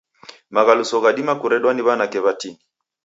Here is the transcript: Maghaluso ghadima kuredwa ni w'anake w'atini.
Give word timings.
Maghaluso 0.53 0.97
ghadima 1.03 1.33
kuredwa 1.39 1.71
ni 1.73 1.81
w'anake 1.85 2.19
w'atini. 2.25 2.59